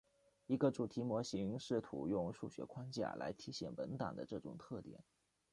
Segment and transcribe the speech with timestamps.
[0.47, 4.99] 一个主题模型试图用数学框架来体现文档的这种特点。